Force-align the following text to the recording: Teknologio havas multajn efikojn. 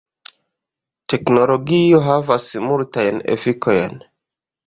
Teknologio 1.13 2.01
havas 2.07 2.47
multajn 2.71 3.23
efikojn. 3.37 4.01